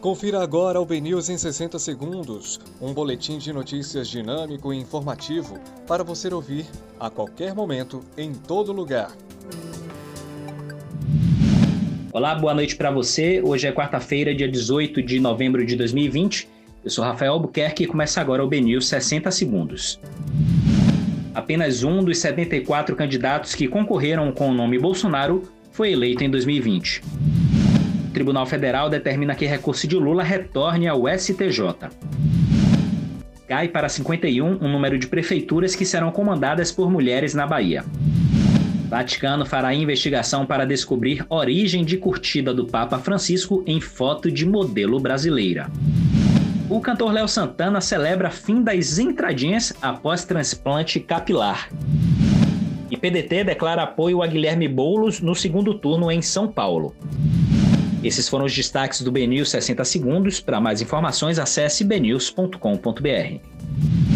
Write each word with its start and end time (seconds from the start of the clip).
Confira 0.00 0.42
agora 0.42 0.80
o 0.80 0.86
BNews 0.86 1.28
em 1.28 1.36
60 1.36 1.78
segundos, 1.78 2.58
um 2.80 2.94
boletim 2.94 3.36
de 3.36 3.52
notícias 3.52 4.08
dinâmico 4.08 4.72
e 4.72 4.78
informativo 4.78 5.58
para 5.86 6.02
você 6.02 6.32
ouvir 6.32 6.64
a 6.98 7.10
qualquer 7.10 7.54
momento, 7.54 8.00
em 8.16 8.32
todo 8.32 8.72
lugar. 8.72 9.12
Olá, 12.10 12.34
boa 12.34 12.54
noite 12.54 12.76
para 12.76 12.90
você. 12.90 13.42
Hoje 13.44 13.66
é 13.66 13.72
quarta-feira, 13.72 14.34
dia 14.34 14.48
18 14.48 15.02
de 15.02 15.20
novembro 15.20 15.66
de 15.66 15.76
2020. 15.76 16.48
Eu 16.82 16.90
sou 16.90 17.04
Rafael 17.04 17.34
Albuquerque 17.34 17.84
e 17.84 17.86
começa 17.86 18.22
agora 18.22 18.42
o 18.42 18.48
BNews 18.48 18.88
60 18.88 19.30
segundos. 19.30 20.00
Apenas 21.34 21.84
um 21.84 22.02
dos 22.02 22.16
74 22.20 22.96
candidatos 22.96 23.54
que 23.54 23.68
concorreram 23.68 24.32
com 24.32 24.48
o 24.48 24.54
nome 24.54 24.78
Bolsonaro 24.78 25.42
foi 25.72 25.92
eleito 25.92 26.24
em 26.24 26.30
2020. 26.30 27.02
O 28.10 28.12
Tribunal 28.12 28.44
Federal 28.44 28.90
determina 28.90 29.36
que 29.36 29.46
recurso 29.46 29.86
de 29.86 29.94
Lula 29.94 30.24
retorne 30.24 30.88
ao 30.88 31.06
STJ. 31.06 31.60
Cai 33.46 33.68
para 33.68 33.88
51 33.88 34.56
o 34.56 34.66
número 34.66 34.98
de 34.98 35.06
prefeituras 35.06 35.76
que 35.76 35.86
serão 35.86 36.10
comandadas 36.10 36.72
por 36.72 36.90
mulheres 36.90 37.34
na 37.34 37.46
Bahia. 37.46 37.84
Vaticano 38.88 39.46
fará 39.46 39.72
investigação 39.72 40.44
para 40.44 40.66
descobrir 40.66 41.24
origem 41.28 41.84
de 41.84 41.96
curtida 41.98 42.52
do 42.52 42.66
Papa 42.66 42.98
Francisco 42.98 43.62
em 43.64 43.80
foto 43.80 44.28
de 44.28 44.44
modelo 44.44 44.98
brasileira. 44.98 45.70
O 46.68 46.80
cantor 46.80 47.12
Léo 47.12 47.28
Santana 47.28 47.80
celebra 47.80 48.28
fim 48.28 48.60
das 48.60 48.98
entradinhas 48.98 49.72
após 49.80 50.24
transplante 50.24 50.98
capilar. 50.98 51.68
E 52.90 52.96
PDT 52.96 53.44
declara 53.44 53.84
apoio 53.84 54.20
a 54.20 54.26
Guilherme 54.26 54.66
Boulos 54.66 55.20
no 55.20 55.36
segundo 55.36 55.74
turno 55.74 56.10
em 56.10 56.20
São 56.20 56.48
Paulo. 56.48 56.92
Esses 58.02 58.28
foram 58.28 58.46
os 58.46 58.54
destaques 58.54 59.02
do 59.02 59.12
BNews 59.12 59.50
60 59.50 59.84
Segundos. 59.84 60.40
Para 60.40 60.60
mais 60.60 60.80
informações, 60.80 61.38
acesse 61.38 61.84
bnews.com.br. 61.84 64.09